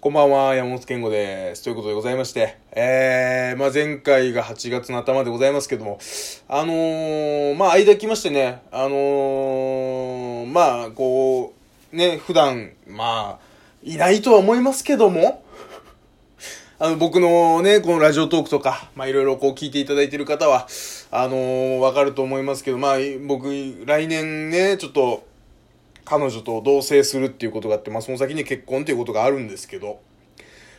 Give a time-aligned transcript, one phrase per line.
[0.00, 1.64] こんばんは、山本健吾です。
[1.64, 5.98] ということでございまして、えー、まあ、前回が8月の頭でございますけども、
[6.46, 11.52] あのー、まあ、間来ましてね、あのー、まあ、こ
[11.92, 13.46] う、ね、普段、まあ、
[13.82, 15.42] いないとは思いますけども、
[16.78, 20.68] あの、僕のね、このラジオトークとか、まあ、いろいろこう聞いていただいている方は、
[21.10, 22.96] あのー、わかると思いますけど、まあ、
[23.26, 23.48] 僕、
[23.84, 25.26] 来年ね、ちょっと、
[26.08, 30.00] 彼女と同棲するっていうことがあって、まあ、その先に結婚っていうことがあるんですけど、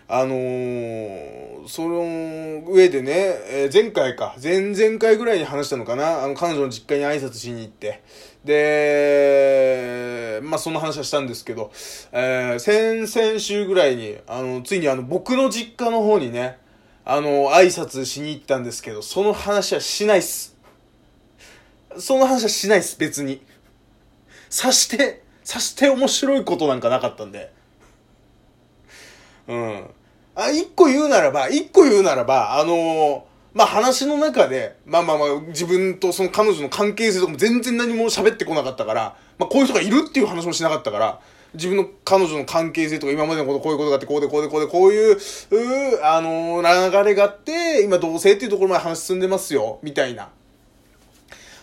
[0.07, 3.11] あのー、その上でね、
[3.51, 8.01] えー、前回か、前々回ぐらいに話したのかな、あの、彼女の実家に挨拶しに行って、
[8.43, 11.71] で、まあ、その話はしたんですけど、
[12.11, 16.57] えー、先々週ぐらいに、あの、ついにあの、僕の実家の方にね、
[17.05, 20.57] あの、挨拶しに行ったんですけど、その話はしないっす。
[21.99, 23.43] その話はしないっす、別に。
[24.49, 27.51] さして、さして面白いことなんかなかったんで。
[29.47, 29.89] うん。
[30.35, 33.21] あ、一個言うならば、一個言うならば、あのー、
[33.53, 41.19] まあ、話の中で、まあまあまあ、自分とその彼女の関係性とかも全然何も喋ってこなかったから、まあ、こういう人がいるっていう話もしなかったから、
[41.55, 45.19] 自分の彼女の関係性とか今までのことこういうことがあって、こうでこうでこうでこういう、う
[46.03, 50.29] あのー、流れがあって、今同性っていうところまで話進んでますよ、みたいな。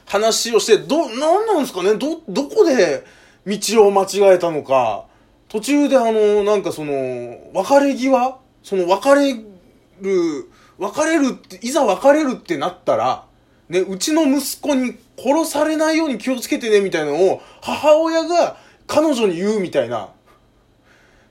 [0.06, 1.94] 話をして、ど、なんなんですかね？
[1.94, 3.04] ど、どこで
[3.46, 5.06] 道を間違えたのか、
[5.48, 6.92] 途中であの、なんかその、
[7.52, 8.38] 別れ際？
[8.62, 9.34] その別れ
[10.00, 13.24] る、別れるって、いざ別れるってなったら、
[13.68, 20.10] ね、うちの息子に殺されないように気をつけてね、みたいなのを、母親が彼女に言うみたいな。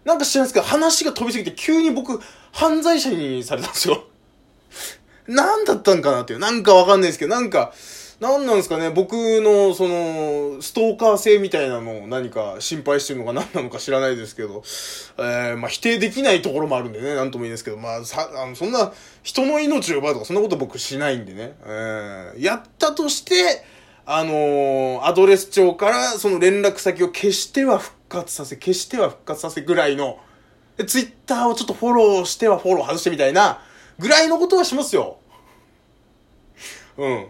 [0.03, 2.19] なんか知らないですけど、話が飛びすぎて急に僕、
[2.51, 4.03] 犯罪者にされたんですよ。
[5.27, 6.39] 何だったんかなっていう。
[6.39, 7.73] なんかわかんないですけど、なんか、
[8.19, 14.63] 何なんですかね、僕の、その、ストーカー性みたいなのを何か心配してるのか何なのか知らないですけど、
[15.17, 18.93] えー、まあ否定できないところもあるんでね、なんともいいですけど、まあ、さ、あの、そんな、
[19.23, 23.65] 人の命を奪うとか、そんなこと僕しないんでね、えー、やったとして、
[24.05, 30.19] あのー、アドレス帳からその連絡先を消しては復活させ、消しては復活させぐらいの、
[30.87, 33.61] ツイッターをちょっとフォローしてはフォロー外してみたいな、
[33.99, 35.17] ぐらいのことはしますよ。
[36.97, 37.27] うん。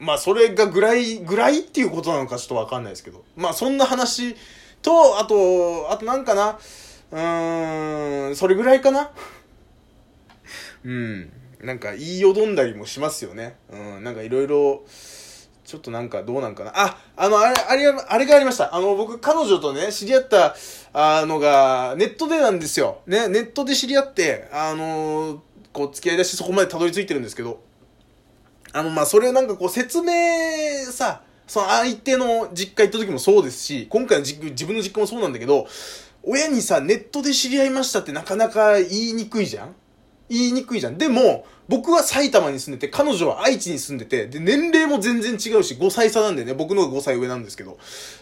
[0.00, 3.22] まあそれがぐらい、ぐらいっていうことなのかちょっとわかんないですけど。
[3.36, 4.34] まあそんな話
[4.82, 6.58] と、あと、あとなんかな？
[7.12, 9.10] うーん、それぐらいかな？
[10.84, 11.32] うん。
[11.62, 13.56] なんか言いよどんだりもしますよね。
[13.70, 14.82] うん、なんかいろいろ、
[15.66, 16.72] ちょっとなんかどうなんかな。
[16.74, 18.74] あ、あの、あれ、あれ、あれがありました。
[18.74, 20.56] あの、僕、彼女とね、知り合った、
[20.94, 23.02] あのが、ネットでなんですよ。
[23.06, 25.42] ね、ネットで知り合って、あの
[25.74, 27.62] こう、付き合いだしてそこまでたどり着いてるんですけど、
[28.72, 35.66] あの、まあ、それをなんかこう説明さ、その相手の実家行った時もそうですし、今回の実自分の実家もそうなんだけど、
[36.22, 39.74] 親にさ、ネットで知り合いましたってなかなか言いにくいじゃん？
[40.28, 40.98] 言いにくいじゃん。
[40.98, 47.76] でも、僕は埼玉に住んでて、彼女は愛知に住んでて、で、年齢も全然違うし、5歳差なんでね、僕の方が5歳上なんですけど、っ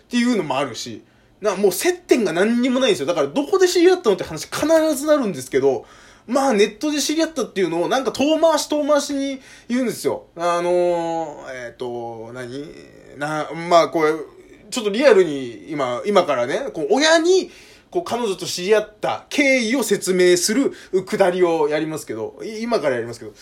[0.09, 1.05] ていうのもあるし、
[1.43, 3.07] な、もう接点が何にもないんですよ。
[3.07, 4.67] だから、どこで知り合ったのって話必
[4.97, 5.85] ずなるんですけど、
[6.29, 10.27] まあネットで知り合ったっていうのをなんか遠回し遠回しに言うんですよ。
[10.37, 12.67] あのー、えっ、ー、と、何？
[13.17, 14.13] な、まあこれ、
[14.71, 17.51] ちょっとリアルに今、今からね、こう親に、
[17.91, 20.73] こう彼女と知り合った経緯を説明する
[21.07, 23.33] くだりをやりますけど、今からやりますけど、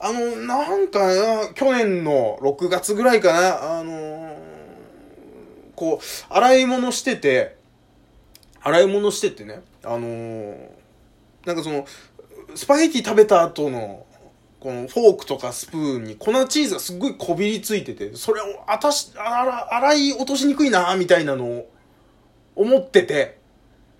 [0.00, 1.00] あの、なんか、
[1.54, 4.36] 去年の6月ぐらいかな、あのー、
[5.74, 7.56] こう、洗い物してて、
[8.60, 10.68] 洗い物しててね、あのー、
[11.46, 11.86] なんかその、
[12.56, 14.06] スパゲティ食べた後の、
[14.58, 21.70] このフォークとかスプーンに粉チーズがすっごいこびりついてて、それをあたし、あら、洗い落としにくいな、みたいなのを
[22.56, 23.38] 思ってて、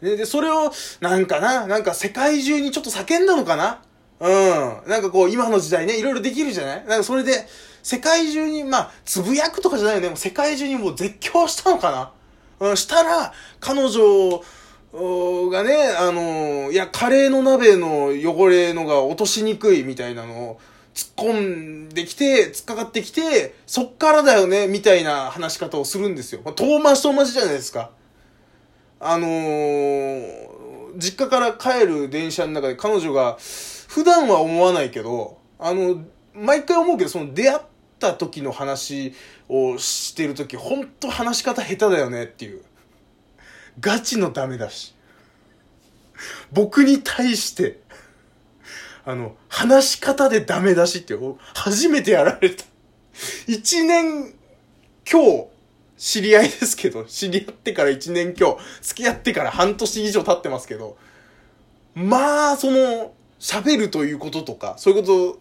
[0.00, 3.82] で、でそれを、なんかな、なんか世界中にちょっと叫んだのかな？
[4.18, 4.28] う
[4.86, 4.90] ん。
[4.90, 6.86] なんかこう、今の時代ね、いろいろできるじゃない？
[6.86, 7.46] なんかそれで、
[7.82, 10.08] 世界中に、まあ、つぶやくとかじゃないよね。
[10.08, 12.12] もう世界中にもう絶叫したのかな？
[12.68, 14.42] うん、したら、彼女
[14.92, 20.60] がね、あの、いや、カレーの鍋の汚れのが落としにくいみたいなのを
[20.94, 26.40] 突っ込んできて、突っかかってきて、そっからだよね、みたいな話し方をするんですよ。
[26.54, 27.90] 遠回し遠回しじゃないですか。
[28.98, 29.26] あの、
[30.96, 33.36] 実家から帰る電車の中で彼女が、
[33.88, 36.02] 普段は思わないけど、あの、
[36.34, 37.60] 毎回思うけど、その出会っ
[37.98, 39.14] た時の話
[39.48, 42.62] をしてる時、ほんと話し方下手だよねっていう。
[43.80, 44.94] ガチのダメだし。
[46.52, 47.80] 僕に対して、
[49.04, 51.14] あの、話し方でダメ出しって
[51.54, 52.64] 初めてやられた。
[53.46, 54.34] 一年
[55.10, 55.46] 今日、
[55.96, 60.96] 知り合いですけど、知り合ってから一年今日、付き合ってから半年以上経ってますけど、
[61.94, 65.38] まあ、その、喋るということとか、そういうこ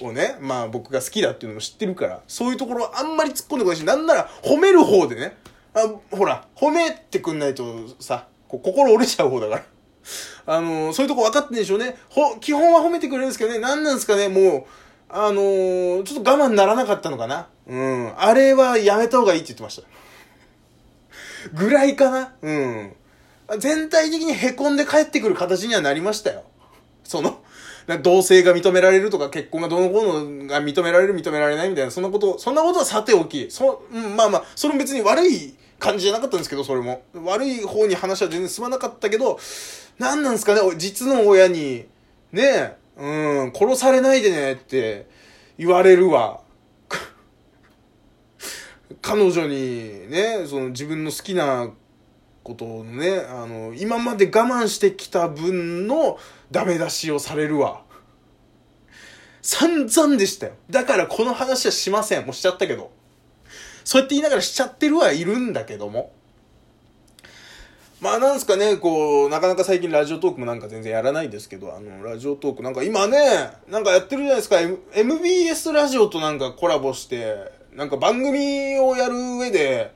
[0.00, 5.36] とをね、まあ僕が好きだっていうのも知ってるから、そういうところあんまり突っ込んでこないし、なんなら褒める方でね、
[5.74, 7.64] あ、ほら、褒めてくんないと
[7.98, 9.64] さ、心折れちゃう方だから。
[10.46, 11.96] あのー、そういうとこ分かってんでしょうね。
[12.08, 14.64] ほ、基本は褒めてくれるんですけどね、何なんですかね、もう、
[15.08, 17.48] あのー、ちょっと我慢ならなかったのかな。
[17.66, 18.12] うん。
[18.16, 19.82] あれはやめた方がいいって言ってました。
[21.52, 22.32] ぐらいかな。
[22.42, 22.92] うん。
[23.58, 26.44] 全体的に凹んで帰ってくる形にはなりましたよ。
[27.04, 27.42] その、
[28.02, 37.02] 同性が認められるとか、結婚がどの子のが認められる、認められないみたいな、そんなこと、そんなことはさておき、そ、うん、まあまあ、それも別に悪い感じじゃなかったんですけど、それも。
[37.12, 39.38] 悪い方に話は全然進まなかったけど、
[39.98, 41.84] 何なんですかね、実の親に、
[42.32, 45.06] ねうん、殺されないでねって
[45.58, 46.40] 言われるわ。
[49.02, 51.70] 彼女にね、その自分の好きな
[52.42, 56.18] ことをね、あの、今まで我慢してきた分の
[56.50, 57.82] ダメ出しをされるわ。
[59.42, 60.54] 散々でしたよ。
[60.70, 62.24] だからこの話はしません。
[62.24, 62.90] もうしちゃったけど。
[63.84, 66.12] そうやって言いながらしちゃってるはいるんだけども。
[68.00, 73.18] まあなんすかね、こう、なかなか最近ラジオトークもなんか全然やらないですけど、あの、ラジオトークなんか今ね、
[73.68, 79.92] なんかやってるじゃないですか、M、MBS ラジオとなんかコラボして、なんか番組をやる上で、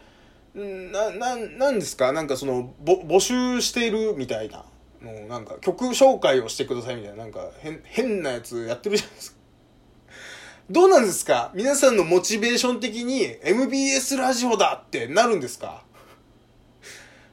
[0.54, 4.64] な、な、なんですかなんかその、ぼ、募集しているみたいな。
[5.02, 9.37] もうなんか曲紹介をしてくださいみたいな、なんか変、変なやつやってるじゃないですか。
[10.70, 11.50] どうなんですか？
[11.54, 15.82] 皆さんのモチベーション的に MBS ラジオだってなるんですか？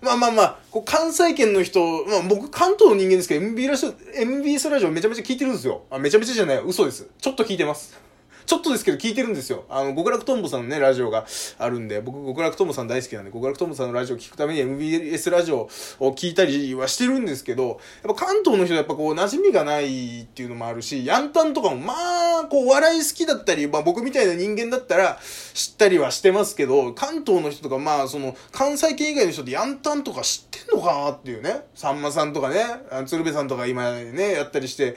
[0.02, 5.84] まあまあまあ、こう関西圏の人、まあ僕関東の人間ですけど、MBS ラジオ、MBS ラジオめちゃめちゃ聞いてるんですよ。
[5.90, 7.10] あ、めちゃめちゃじゃない、嘘です。
[7.20, 8.00] ちょっと聞いてます。
[8.46, 9.66] ちょっとですけど聞いてるんですよ。
[9.70, 11.26] あの、極楽とんぼさんのね、ラジオが
[11.58, 15.70] あるんで、僕、極楽とんぼさん大好きなんで、極楽とんぼさんのラジオ聞くために MBS ラジオ
[16.00, 21.94] を聞いたりはしてるんですけど、やっぱ関東の人はやっぱこう、馴染みがないっていうのもあるし、ヤンタンとかもま
[22.42, 25.20] あ、こう、笑い好きだったり、まあ僕みたいな人間だったら
[25.54, 32.64] 知ったりはしてますけど、関東の人とかまあ、その、関西圏以外の人ってヤンタンとか知ってんのかなっていうね、さんまさんとかね、
[33.08, 34.96] 鶴瓶さんとか今ね、やったりして、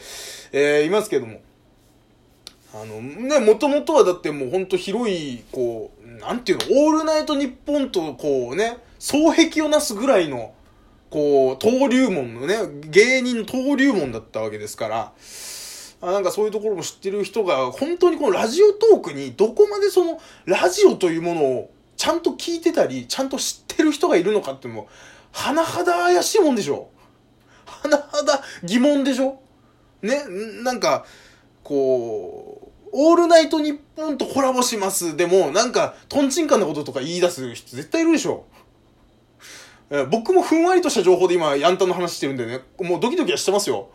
[0.52, 1.40] えー、いますけども。
[2.80, 10.52] あの、ね、もともとはだってもうほんと広い、こう、なんていうの、オールナイトニッポンとこうね、双璧をなすぐらいの、
[11.10, 15.12] こう、登竜門のね、芸人の登竜門だったわけですから、
[16.00, 24.86] あなんかそういうところも知ってる人が、本当にこのラジオトークにどこまでその、ラジオというものをちゃんと聞いてたり、ちゃんと知ってる人がいるのかってもう、
[25.32, 26.90] 甚だ怪しいもんでしょ。
[27.66, 29.40] 甚だ疑問でしょ。
[30.02, 30.22] ね、
[30.62, 31.04] なんか、
[31.64, 32.57] こう、
[32.92, 35.16] オールナイトニッポンとコラボします。
[35.16, 38.44] でも、なんか、トンチンカンなこととか言い出す人絶対いるでしょ。
[40.10, 43.88] 僕もふんわりとした情報で今、ヤンタンの話してるんでね、もうドキドキはしてますよ。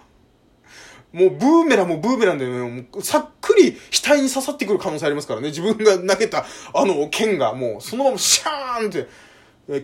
[1.12, 5.50] もうブーメランもブーメランでね、もうさっくり額に刺さってくる可能性ありますからね。
[5.50, 6.44] 自分が投げた
[6.74, 9.08] あの剣がもうそのままシャーンって、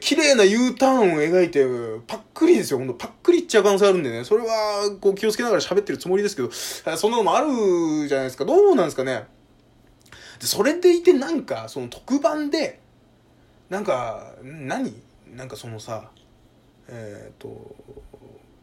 [0.01, 1.65] 綺麗な U ターンを描いて、
[2.05, 2.79] パックリですよ。
[2.79, 4.25] ほんと、パックリいっちゃう可能性あるんでね。
[4.25, 8.43] それは、こう気をつけながら喋ってるつもりですけど、そんなのもあるじゃないですか。
[8.43, 9.25] どうなんですかね。
[10.39, 12.81] で、それでいてなんか、その特番で、
[13.69, 14.93] なんか、何？
[15.33, 16.09] なんかそのさ、
[16.89, 17.75] えっ、ー、と、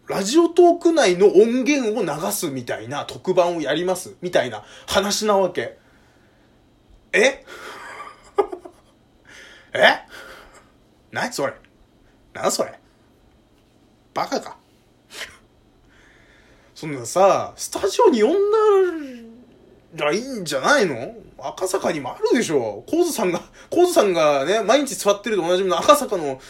[0.09, 5.79] ラジオトーク内の音源を流すみたいな特番をやりますみたいな話なわけ。
[7.13, 7.45] え？
[11.27, 11.53] 何それ
[12.33, 12.73] 何それ
[14.15, 14.57] バカか
[16.75, 18.33] そんなさ、スタジオに呼ん
[19.95, 21.15] だらいいんじゃないの？
[21.39, 22.85] 赤坂にもあるでしょ。
[22.89, 23.41] コーズさんが、
[23.71, 26.41] コーズさんがね、毎日座ってると同じみの赤坂の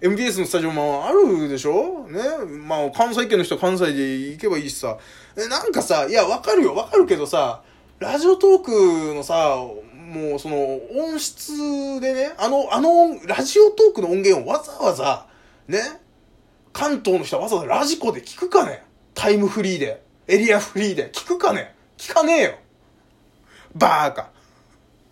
[0.00, 2.08] MBS のスタジオもあるでしょ？
[2.08, 2.20] ね。
[2.66, 4.98] まあ、関西圏の人は関西で行けばいいしさ。
[5.48, 7.62] なんかさ、いや、わかるよ、わかるけどさ、
[8.00, 8.60] ラジオトー
[9.10, 9.56] クのさ、
[10.08, 10.56] もうその
[10.96, 15.26] 音質でね、あの、あの、ラジオトークの音源をわざわざ、
[15.66, 15.80] ね、
[16.72, 18.82] 関東の人はわざわざラジコで聞くかね？
[19.14, 21.74] タイムフリーで、エリアフリーで、聞くかね？
[21.98, 22.58] 聞かねえよ。
[23.74, 24.30] バーカ。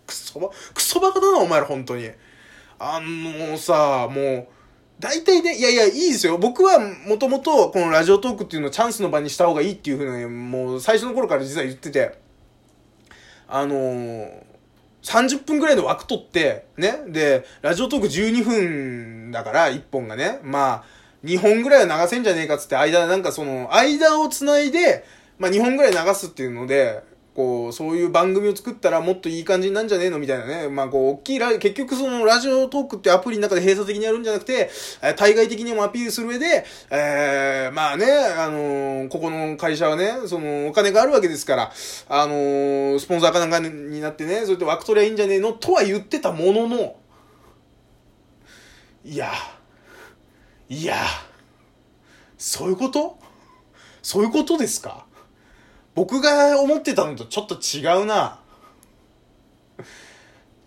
[0.07, 2.09] クソバ、クソバカだな、お前ら、本当に。
[2.79, 4.47] あのさ、もう、
[4.99, 6.39] 大体ね、いやいや、いいですよ。
[6.39, 12.17] 僕はもともと、このラジオトークっていうのをチャンスの場にした方がいいっていうふうに、もう最初の頃から実は言ってて、
[13.47, 14.43] あのー、
[15.03, 17.03] 30分ぐらいの枠取って、ね。
[17.07, 20.39] で、ラジオトーク12分だから、1本がね。
[20.43, 20.83] まあ、
[21.23, 25.05] 2本ぐらいは流せんじゃねえかっつって、間、なんかその、間を繋いで、
[25.37, 27.03] まあ2本ぐらい流すっていうので、
[27.37, 30.69] こう、そういう番組を作ったらもっといい感じになんじゃねえのみたいなね。
[30.69, 34.71] まあ、こう、大きいラ、結局そのラジオトークってアプリの中で閉鎖的にやるんじゃなくて、
[35.03, 41.71] えー、対外的にもアピールする上で、えー、まあね、あのー、ここの会社はね、その、お金があるわけですから、
[42.09, 46.95] あのー、スポンサーかなんかになってね、そうやって枠取りゃいいんじゃねえのとは言ってたものの、
[49.05, 49.31] いや、
[50.67, 50.95] いや、
[52.37, 53.17] そういうこと？
[54.03, 55.06] そういうことですか？
[55.97, 58.37] 僕が思ってたのとちょっと違うな。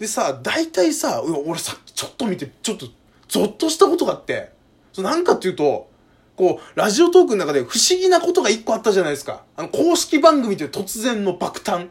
[0.00, 2.88] でさ、大体さ、俺さっきちょっと見て、ちょっと
[3.28, 4.50] ゾッとしたことがあって、
[4.92, 5.88] そなんかっていうと、
[6.34, 9.44] こう、ラジオトークの中で不思議なことが一個あったじゃないですか。
[9.54, 11.90] あの、公式番組という突然の爆誕。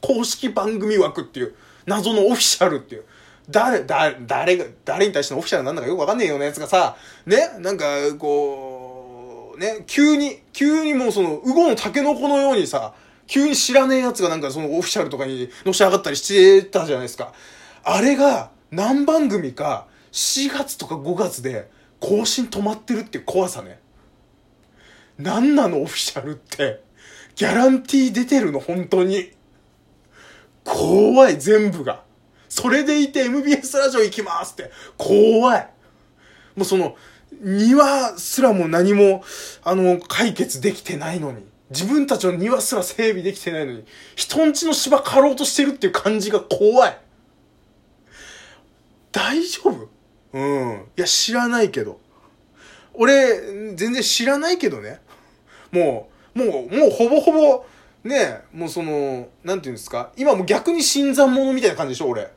[0.00, 1.54] 公式番組枠っていう、
[1.84, 3.04] 謎のオフィシャルっていう。
[3.50, 7.84] 誰、誰、誰が、誰に対してのオフィシャルなんだかよくわかんねえようなやつがさ、ね、なんか、
[8.18, 8.67] こう、
[9.58, 12.94] ね、急に、急にもうその、ウゴのタケノコのようにさ、
[13.26, 17.32] 急に知らねえ奴がなんかそのオフィシャルとかにのし上がったりしてたじゃないですか。
[17.84, 23.80] あれが何番組か4月とか5月で更新止まってるっていう怖さね。
[25.18, 26.80] 何なのオフィシャルって。
[27.34, 29.32] ギャランティー出てるの本当に。
[30.64, 32.02] 怖い全部が。
[32.48, 34.70] それでいて MBS ラジオ行きますって。
[34.96, 35.68] 怖い。
[36.56, 36.96] もうその、
[37.32, 39.24] 庭すらも何も、
[39.62, 41.46] あの、解決できてないのに。
[41.70, 43.84] 自分たちの庭すら整備できてないのに、
[44.16, 46.98] 人んちの芝刈ろうとしてるっていう感じが怖い。
[49.12, 49.88] 大丈夫？
[50.32, 50.86] うん。
[50.96, 52.00] いや、知らないけど。
[52.94, 55.00] 俺、全然知らないけどね。
[55.70, 57.64] もう、もう、もうほぼほぼ、
[58.04, 60.12] ねもうその、なんていうんですか？
[60.16, 62.30] 今も逆に新参者みたいな感じでしょ俺。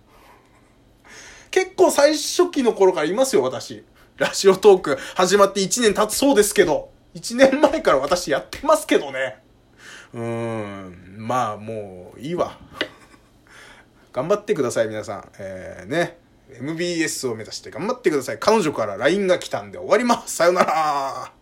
[1.52, 3.84] 結構最初期の頃からいますよ、私。
[4.22, 9.40] ラジオトーク始まって1年経つそうですけど、1年前から私やってますけどね。
[10.14, 12.56] うーん、まあもういいわ。
[14.14, 15.30] 頑張ってください、皆さん。
[15.40, 16.20] えー、ね。
[16.52, 18.38] MBS を目指して頑張ってください。
[18.40, 20.36] 彼女から LINE が来たんで終わります。
[20.36, 21.41] さよなら。